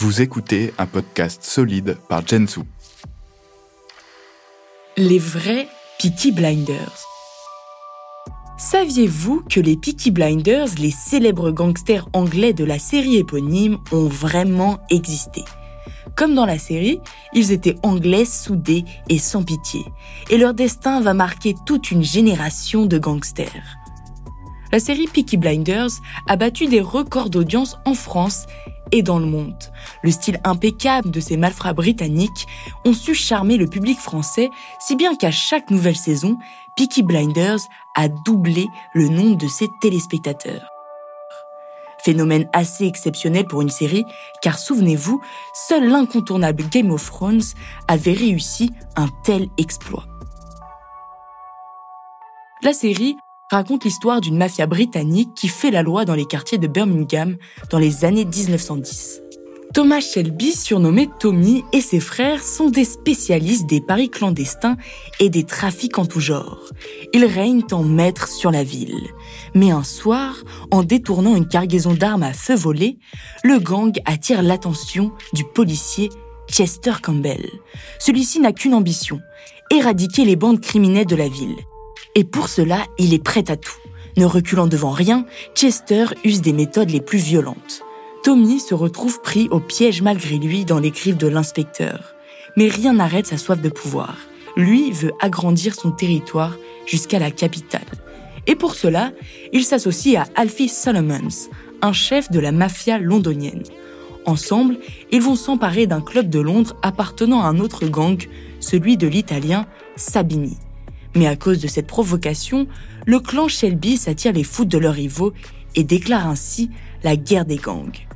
Vous 0.00 0.22
écoutez 0.22 0.72
un 0.78 0.86
podcast 0.86 1.42
solide 1.44 1.98
par 2.08 2.26
Jensu. 2.26 2.60
Les 4.96 5.18
vrais 5.18 5.68
Peaky 5.98 6.32
Blinders. 6.32 7.04
Saviez-vous 8.56 9.42
que 9.42 9.60
les 9.60 9.76
Peaky 9.76 10.10
Blinders, 10.10 10.68
les 10.78 10.90
célèbres 10.90 11.50
gangsters 11.50 12.08
anglais 12.14 12.54
de 12.54 12.64
la 12.64 12.78
série 12.78 13.18
éponyme, 13.18 13.76
ont 13.92 14.08
vraiment 14.08 14.78
existé? 14.88 15.44
Comme 16.16 16.34
dans 16.34 16.46
la 16.46 16.58
série, 16.58 16.98
ils 17.34 17.52
étaient 17.52 17.76
anglais 17.82 18.24
soudés 18.24 18.86
et 19.10 19.18
sans 19.18 19.42
pitié, 19.42 19.84
et 20.30 20.38
leur 20.38 20.54
destin 20.54 21.02
va 21.02 21.12
marquer 21.12 21.54
toute 21.66 21.90
une 21.90 22.02
génération 22.02 22.86
de 22.86 22.96
gangsters. 22.96 23.76
La 24.72 24.80
série 24.80 25.08
Peaky 25.08 25.36
Blinders 25.36 25.90
a 26.26 26.36
battu 26.36 26.68
des 26.68 26.80
records 26.80 27.28
d'audience 27.28 27.76
en 27.84 27.92
France 27.92 28.46
et 28.92 29.02
dans 29.02 29.18
le 29.18 29.26
monde. 29.26 29.56
Le 30.02 30.10
style 30.10 30.40
impeccable 30.44 31.10
de 31.10 31.20
ces 31.20 31.36
malfrats 31.36 31.72
britanniques 31.72 32.46
ont 32.84 32.92
su 32.92 33.14
charmer 33.14 33.56
le 33.56 33.66
public 33.66 33.98
français, 33.98 34.50
si 34.80 34.96
bien 34.96 35.14
qu'à 35.14 35.30
chaque 35.30 35.70
nouvelle 35.70 35.96
saison, 35.96 36.38
Peaky 36.76 37.02
Blinders 37.02 37.60
a 37.94 38.08
doublé 38.08 38.66
le 38.94 39.08
nombre 39.08 39.36
de 39.36 39.48
ses 39.48 39.68
téléspectateurs. 39.80 40.68
Phénomène 42.02 42.48
assez 42.52 42.86
exceptionnel 42.86 43.44
pour 43.44 43.60
une 43.60 43.68
série, 43.68 44.06
car 44.42 44.58
souvenez-vous, 44.58 45.20
seul 45.52 45.88
l'incontournable 45.88 46.64
Game 46.70 46.90
of 46.90 47.04
Thrones 47.04 47.42
avait 47.88 48.14
réussi 48.14 48.70
un 48.96 49.08
tel 49.24 49.48
exploit. 49.58 50.06
La 52.62 52.72
série 52.72 53.16
raconte 53.50 53.84
l'histoire 53.84 54.20
d'une 54.20 54.36
mafia 54.36 54.66
britannique 54.66 55.30
qui 55.34 55.48
fait 55.48 55.70
la 55.70 55.82
loi 55.82 56.04
dans 56.04 56.14
les 56.14 56.24
quartiers 56.24 56.58
de 56.58 56.68
Birmingham 56.68 57.36
dans 57.70 57.78
les 57.78 58.04
années 58.04 58.24
1910. 58.24 59.22
Thomas 59.72 60.00
Shelby, 60.00 60.52
surnommé 60.52 61.08
Tommy, 61.20 61.64
et 61.72 61.80
ses 61.80 62.00
frères 62.00 62.42
sont 62.42 62.70
des 62.70 62.84
spécialistes 62.84 63.66
des 63.66 63.80
paris 63.80 64.10
clandestins 64.10 64.76
et 65.20 65.28
des 65.28 65.44
trafics 65.44 65.96
en 65.98 66.06
tout 66.06 66.18
genre. 66.18 66.64
Ils 67.12 67.24
règnent 67.24 67.62
en 67.70 67.84
maître 67.84 68.26
sur 68.26 68.50
la 68.50 68.64
ville. 68.64 69.06
Mais 69.54 69.70
un 69.70 69.84
soir, 69.84 70.34
en 70.72 70.82
détournant 70.82 71.36
une 71.36 71.46
cargaison 71.46 71.94
d'armes 71.94 72.24
à 72.24 72.32
feu 72.32 72.56
volé, 72.56 72.98
le 73.44 73.60
gang 73.60 73.96
attire 74.06 74.42
l'attention 74.42 75.12
du 75.34 75.44
policier 75.44 76.10
Chester 76.50 76.94
Campbell. 77.00 77.48
Celui-ci 78.00 78.40
n'a 78.40 78.52
qu'une 78.52 78.74
ambition, 78.74 79.20
éradiquer 79.70 80.24
les 80.24 80.34
bandes 80.34 80.60
criminelles 80.60 81.06
de 81.06 81.16
la 81.16 81.28
ville. 81.28 81.56
Et 82.14 82.24
pour 82.24 82.48
cela, 82.48 82.84
il 82.98 83.14
est 83.14 83.22
prêt 83.22 83.50
à 83.50 83.56
tout. 83.56 83.76
Ne 84.16 84.24
reculant 84.24 84.66
devant 84.66 84.90
rien, 84.90 85.24
Chester 85.54 86.06
use 86.24 86.40
des 86.42 86.52
méthodes 86.52 86.90
les 86.90 87.00
plus 87.00 87.18
violentes. 87.18 87.82
Tommy 88.22 88.60
se 88.60 88.74
retrouve 88.74 89.20
pris 89.22 89.48
au 89.50 89.60
piège 89.60 90.02
malgré 90.02 90.36
lui 90.36 90.64
dans 90.64 90.78
les 90.78 90.90
griffes 90.90 91.16
de 91.16 91.28
l'inspecteur. 91.28 92.14
Mais 92.56 92.68
rien 92.68 92.94
n'arrête 92.94 93.26
sa 93.26 93.38
soif 93.38 93.60
de 93.60 93.68
pouvoir. 93.68 94.16
Lui 94.56 94.90
veut 94.90 95.12
agrandir 95.20 95.74
son 95.74 95.92
territoire 95.92 96.56
jusqu'à 96.86 97.18
la 97.18 97.30
capitale. 97.30 97.86
Et 98.46 98.56
pour 98.56 98.74
cela, 98.74 99.12
il 99.52 99.64
s'associe 99.64 100.16
à 100.16 100.26
Alfie 100.34 100.68
Solomons, 100.68 101.48
un 101.82 101.92
chef 101.92 102.30
de 102.30 102.40
la 102.40 102.52
mafia 102.52 102.98
londonienne. 102.98 103.62
Ensemble, 104.26 104.76
ils 105.12 105.22
vont 105.22 105.36
s'emparer 105.36 105.86
d'un 105.86 106.00
club 106.00 106.28
de 106.28 106.40
Londres 106.40 106.76
appartenant 106.82 107.42
à 107.42 107.46
un 107.46 107.58
autre 107.58 107.86
gang, 107.86 108.18
celui 108.58 108.96
de 108.96 109.06
l'italien 109.06 109.66
Sabini. 109.96 110.58
Mais 111.14 111.26
à 111.26 111.36
cause 111.36 111.60
de 111.60 111.68
cette 111.68 111.86
provocation, 111.86 112.66
le 113.06 113.20
clan 113.20 113.48
Shelby 113.48 113.96
s'attire 113.96 114.32
les 114.32 114.44
foudres 114.44 114.70
de 114.70 114.78
leurs 114.78 114.94
rivaux 114.94 115.32
et 115.74 115.84
déclare 115.84 116.26
ainsi 116.26 116.70
la 117.02 117.16
guerre 117.16 117.44
des 117.44 117.56
gangs. 117.56 118.06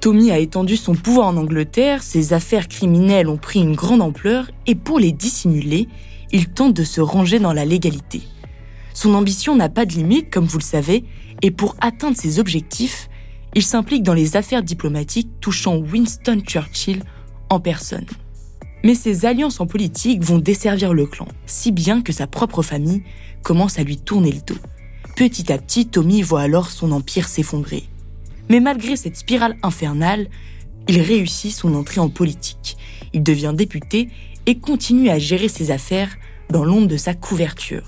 Tommy 0.00 0.32
a 0.32 0.38
étendu 0.38 0.76
son 0.76 0.94
pouvoir 0.94 1.28
en 1.28 1.36
Angleterre, 1.36 2.02
ses 2.02 2.32
affaires 2.32 2.68
criminelles 2.68 3.28
ont 3.28 3.36
pris 3.36 3.60
une 3.60 3.76
grande 3.76 4.02
ampleur 4.02 4.50
et 4.66 4.74
pour 4.74 4.98
les 4.98 5.12
dissimuler, 5.12 5.88
il 6.32 6.48
tente 6.48 6.74
de 6.74 6.82
se 6.82 7.00
ranger 7.00 7.38
dans 7.38 7.52
la 7.52 7.64
légalité. 7.64 8.22
Son 8.94 9.14
ambition 9.14 9.54
n'a 9.54 9.68
pas 9.68 9.86
de 9.86 9.92
limite, 9.92 10.30
comme 10.30 10.46
vous 10.46 10.58
le 10.58 10.64
savez, 10.64 11.04
et 11.40 11.50
pour 11.50 11.76
atteindre 11.80 12.16
ses 12.16 12.40
objectifs, 12.40 13.08
il 13.54 13.62
s'implique 13.62 14.02
dans 14.02 14.14
les 14.14 14.36
affaires 14.36 14.62
diplomatiques 14.62 15.28
touchant 15.40 15.76
Winston 15.76 16.40
Churchill 16.44 17.02
en 17.50 17.60
personne. 17.60 18.06
Mais 18.84 18.94
ses 18.94 19.26
alliances 19.26 19.60
en 19.60 19.66
politique 19.66 20.22
vont 20.22 20.38
desservir 20.38 20.92
le 20.92 21.06
clan, 21.06 21.28
si 21.46 21.72
bien 21.72 22.02
que 22.02 22.12
sa 22.12 22.26
propre 22.26 22.62
famille 22.62 23.02
commence 23.42 23.78
à 23.78 23.84
lui 23.84 23.96
tourner 23.96 24.32
le 24.32 24.40
dos. 24.40 24.60
Petit 25.16 25.52
à 25.52 25.58
petit, 25.58 25.86
Tommy 25.86 26.22
voit 26.22 26.40
alors 26.40 26.70
son 26.70 26.90
empire 26.90 27.28
s'effondrer. 27.28 27.84
Mais 28.48 28.60
malgré 28.60 28.96
cette 28.96 29.16
spirale 29.16 29.56
infernale, 29.62 30.28
il 30.88 31.00
réussit 31.00 31.52
son 31.52 31.74
entrée 31.74 32.00
en 32.00 32.08
politique. 32.08 32.76
Il 33.12 33.22
devient 33.22 33.54
député 33.54 34.08
et 34.46 34.58
continue 34.58 35.10
à 35.10 35.18
gérer 35.18 35.48
ses 35.48 35.70
affaires 35.70 36.16
dans 36.50 36.64
l'ombre 36.64 36.88
de 36.88 36.96
sa 36.96 37.14
couverture. 37.14 37.84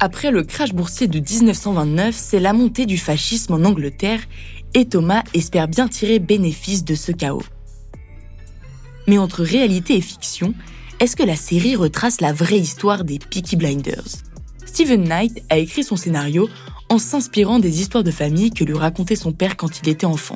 Après 0.00 0.30
le 0.30 0.44
crash 0.44 0.72
boursier 0.72 1.08
de 1.08 1.18
1929, 1.18 2.14
c'est 2.16 2.40
la 2.40 2.52
montée 2.52 2.86
du 2.86 2.98
fascisme 2.98 3.54
en 3.54 3.64
Angleterre 3.64 4.20
et 4.74 4.86
Thomas 4.86 5.22
espère 5.34 5.68
bien 5.68 5.88
tirer 5.88 6.18
bénéfice 6.18 6.84
de 6.84 6.94
ce 6.94 7.10
chaos. 7.12 7.42
Mais 9.08 9.16
entre 9.16 9.42
réalité 9.42 9.96
et 9.96 10.02
fiction, 10.02 10.52
est-ce 11.00 11.16
que 11.16 11.22
la 11.22 11.34
série 11.34 11.76
retrace 11.76 12.20
la 12.20 12.32
vraie 12.32 12.58
histoire 12.58 13.04
des 13.04 13.18
Peaky 13.18 13.56
Blinders? 13.56 14.18
Stephen 14.66 15.04
Knight 15.04 15.42
a 15.48 15.56
écrit 15.56 15.82
son 15.82 15.96
scénario 15.96 16.48
en 16.90 16.98
s'inspirant 16.98 17.58
des 17.58 17.80
histoires 17.80 18.04
de 18.04 18.10
famille 18.10 18.50
que 18.50 18.64
lui 18.64 18.74
racontait 18.74 19.16
son 19.16 19.32
père 19.32 19.56
quand 19.56 19.80
il 19.80 19.88
était 19.88 20.06
enfant. 20.06 20.34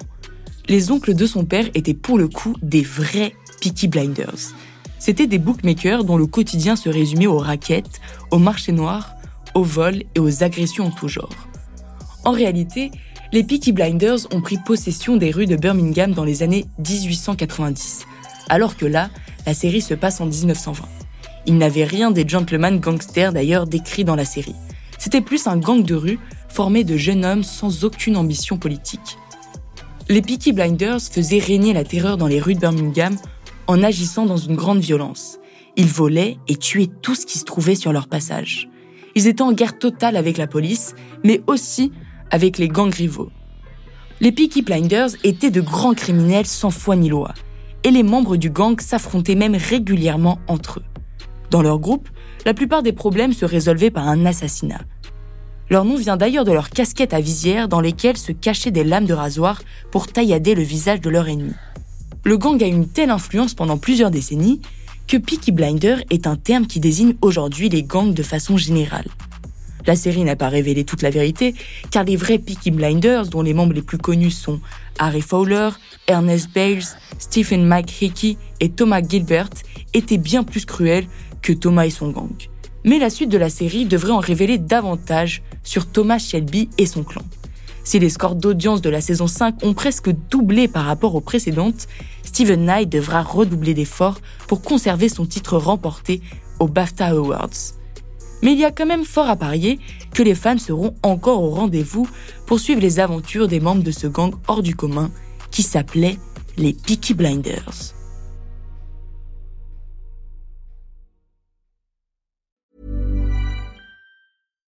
Les 0.68 0.90
oncles 0.90 1.14
de 1.14 1.26
son 1.26 1.44
père 1.44 1.68
étaient 1.74 1.92
pour 1.92 2.16
le 2.16 2.28
coup 2.28 2.56
des 2.62 2.80
vrais 2.80 3.34
Peaky 3.60 3.88
Blinders. 3.88 4.54
C'étaient 4.98 5.26
des 5.26 5.38
bookmakers 5.38 6.04
dont 6.04 6.16
le 6.16 6.26
quotidien 6.26 6.74
se 6.74 6.88
résumait 6.88 7.26
aux 7.26 7.38
raquettes, 7.38 8.00
au 8.30 8.38
marché 8.38 8.72
noir, 8.72 9.16
aux 9.54 9.64
vols 9.64 10.04
et 10.14 10.20
aux 10.20 10.42
agressions 10.42 10.86
en 10.86 10.90
tout 10.90 11.08
genre. 11.08 11.48
En 12.24 12.30
réalité, 12.30 12.90
les 13.32 13.44
Peaky 13.44 13.72
Blinders 13.72 14.32
ont 14.32 14.40
pris 14.40 14.56
possession 14.64 15.16
des 15.16 15.30
rues 15.30 15.46
de 15.46 15.56
Birmingham 15.56 16.12
dans 16.12 16.24
les 16.24 16.42
années 16.42 16.64
1890 16.78 18.06
alors 18.48 18.76
que 18.76 18.86
là, 18.86 19.10
la 19.47 19.54
série 19.54 19.80
se 19.80 19.94
passe 19.94 20.20
en 20.20 20.26
1920. 20.26 20.88
Il 21.47 21.58
n'avait 21.58 21.84
rien 21.84 22.10
des 22.10 22.28
gentlemen 22.28 22.78
gangsters 22.78 23.32
d'ailleurs 23.32 23.66
décrits 23.66 24.04
dans 24.04 24.14
la 24.14 24.25
série. 24.25 24.54
C'était 24.98 25.20
plus 25.20 25.47
un 25.47 25.56
gang 25.56 25.82
de 25.82 25.94
rue 25.94 26.19
formé 26.48 26.84
de 26.84 26.97
jeunes 26.97 27.25
hommes 27.25 27.42
sans 27.42 27.84
aucune 27.84 28.16
ambition 28.16 28.58
politique. 28.58 29.19
Les 30.08 30.22
Peaky 30.22 30.52
Blinders 30.52 31.00
faisaient 31.00 31.38
régner 31.38 31.72
la 31.72 31.84
terreur 31.84 32.16
dans 32.16 32.26
les 32.26 32.41
rues 32.41 32.54
de 32.54 32.60
Birmingham 32.60 33.16
en 33.66 33.82
agissant 33.82 34.26
dans 34.26 34.36
une 34.36 34.56
grande 34.56 34.81
violence. 34.81 35.38
Ils 35.76 35.86
volaient 35.86 36.36
et 36.48 36.56
tuaient 36.56 36.91
tout 37.00 37.14
ce 37.14 37.26
qui 37.26 37.38
se 37.38 37.44
trouvait 37.44 37.75
sur 37.75 37.92
leur 37.92 38.06
passage. 38.06 38.69
Ils 39.14 39.26
étaient 39.26 39.42
en 39.42 39.52
guerre 39.52 39.78
totale 39.78 40.16
avec 40.16 40.36
la 40.36 40.47
police, 40.47 40.94
mais 41.25 41.41
aussi 41.47 41.92
avec 42.31 42.58
les 42.58 42.69
gangs 42.69 42.94
rivaux. 42.94 43.31
Les 44.20 44.32
Peaky 44.32 44.62
Blinders 44.62 45.11
étaient 45.25 45.50
de 45.50 45.61
grands 45.61 45.94
criminels 45.94 46.46
sans 46.46 46.70
foi 46.70 46.94
ni 46.94 47.08
loi 47.08 47.34
et 47.84 47.90
les 47.90 48.02
membres 48.02 48.37
du 48.37 48.50
gang 48.50 48.81
s'affrontaient 48.81 49.34
même 49.34 49.56
régulièrement 49.56 50.38
entre 50.49 50.81
eux. 50.81 50.84
Dans 51.50 51.62
leur 51.62 51.79
groupe, 51.79 52.08
la 52.44 52.55
plupart 52.55 52.82
des 52.82 52.93
problèmes 52.93 53.32
se 53.32 53.44
résolvaient 53.44 53.90
par 53.90 54.08
un 54.08 54.25
assassinat. 54.26 54.81
Leur 55.70 55.84
nom 55.84 55.96
vient 55.96 56.17
d'ailleurs 56.17 56.44
de 56.44 56.52
leurs 56.52 56.70
casquettes 56.70 57.14
à 57.14 57.20
visière 57.20 57.69
dans 57.69 57.81
lesquelles 57.81 58.17
se 58.17 58.32
cachaient 58.32 58.70
des 58.70 58.84
lames 58.84 59.06
de 59.06 59.14
rasoir 59.14 59.62
pour 59.90 60.06
taillader 60.06 60.55
le 60.55 60.62
visage 60.62 61.00
de 61.00 61.11
leur 61.11 61.29
ennemi. 61.29 61.55
Le 62.25 62.37
gang 62.37 62.62
a 62.62 62.67
une 62.67 62.88
telle 62.88 63.11
influence 63.11 63.55
pendant 63.55 63.79
plusieurs 63.79 64.11
décennies 64.11 64.61
que 65.08 65.17
Peaky 65.17 65.52
Blinder 65.52 65.96
est 66.11 66.26
un 66.26 66.37
terme 66.37 66.67
qui 66.67 66.81
désigne 66.81 67.14
aujourd'hui 67.20 67.69
les 67.69 67.82
gangs 67.82 68.14
de 68.14 68.23
façon 68.23 68.56
générale. 68.56 69.06
La 69.87 69.96
série 69.96 70.25
n'a 70.25 70.37
pas 70.37 70.49
révélé 70.49 70.84
toute 70.84 71.02
la 71.02 71.11
vérité, 71.11 71.55
car 71.90 72.05
les 72.05 72.17
vrais 72.17 72.38
Peaky 72.38 72.70
Blinders, 72.70 73.29
dont 73.29 73.43
les 73.43 73.55
membres 73.55 73.73
les 73.73 73.82
plus 73.82 73.99
connus 73.99 74.31
sont 74.31 74.61
Harry 74.99 75.20
Fowler, 75.20 75.70
Ernest 76.06 76.50
Bales, 76.55 76.84
Stephen 77.19 77.73
Hickey 78.00 78.37
et 78.61 78.69
Thomas 78.69 79.02
Gilbert, 79.02 79.50
étaient 79.94 80.19
bien 80.19 80.44
plus 80.44 80.64
cruels 80.64 81.06
que 81.43 81.52
Thomas 81.52 81.87
et 81.87 81.90
son 81.90 82.11
gang. 82.11 82.31
Mais 82.84 82.99
la 82.99 83.11
suite 83.11 83.31
de 83.31 83.38
la 83.38 83.50
série 83.50 83.84
devrait 83.84 84.12
en 84.12 84.20
révéler 84.20 84.58
davantage 84.58 85.43
sur 85.62 85.87
Thomas 85.87 86.19
Shelby 86.19 86.69
et 86.78 86.87
son 86.87 87.05
clan. 87.05 87.23
Si 87.85 87.99
les 87.99 88.11
scores 88.11 88.37
d'audience 88.37 88.81
de 88.81 88.90
la 88.90 89.00
saison 89.00 89.26
5 89.26 89.64
ont 89.64 89.75
presque 89.75 90.11
doublé 90.31 90.69
par 90.69 90.85
rapport 90.85 91.14
aux 91.17 91.20
précédentes, 91.20 91.88
Steven 92.23 92.64
Knight 92.64 92.88
devra 92.88 93.23
redoubler 93.23 93.75
d'efforts 93.75 94.20
pour 94.46 94.62
conserver 94.62 95.08
son 95.08 95.26
titre 95.26 95.56
remporté 95.56 96.23
aux 96.61 96.69
BAFTA 96.69 97.08
Awards. 97.08 97.81
Mais 98.42 98.52
il 98.52 98.58
y 98.58 98.64
a 98.64 98.72
quand 98.72 98.86
même 98.86 99.04
fort 99.04 99.28
à 99.28 99.36
parier 99.36 99.78
que 100.12 100.22
les 100.22 100.34
fans 100.34 100.58
seront 100.58 100.94
encore 101.02 101.42
au 101.42 101.50
rendez-vous 101.50 102.08
pour 102.46 102.60
suivre 102.60 102.80
les 102.80 103.00
aventures 103.00 103.48
des 103.48 103.60
membres 103.60 103.82
de 103.82 103.92
ce 103.92 104.06
gang 104.06 104.34
hors 104.48 104.62
du 104.62 104.74
commun 104.74 105.10
qui 105.50 105.62
s'appelait 105.62 106.18
les 106.56 106.72
Peaky 106.72 107.14
Blinders. 107.14 107.94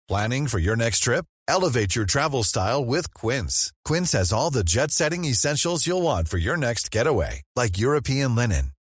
Planning 0.07 0.49
for 0.49 0.59
your 0.59 0.77
next 0.77 1.01
trip? 1.01 1.25
Elevate 1.49 1.97
your 1.97 2.05
travel 2.05 2.43
style 2.43 2.85
with 2.85 3.13
Quince. 3.15 3.73
Quince 3.85 4.13
has 4.13 4.33
all 4.33 4.51
the 4.51 4.63
jet-setting 4.63 5.25
essentials 5.25 5.87
you'll 5.87 6.03
want 6.03 6.29
for 6.29 6.37
your 6.39 6.57
next 6.57 6.91
getaway, 6.91 7.43
like 7.57 7.79
European 7.79 8.35
linen, 8.35 8.73